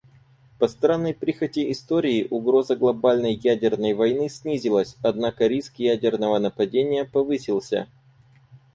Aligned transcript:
По 0.57 0.67
странной 0.67 1.13
прихоти 1.13 1.71
истории 1.71 2.25
угроза 2.31 2.75
глобальной 2.75 3.35
ядерной 3.35 3.93
войны 3.93 4.29
снизилась, 4.29 4.95
однако 5.03 5.45
риск 5.45 5.75
ядерного 5.75 6.39
нападения 6.39 7.05
повысился". 7.05 7.87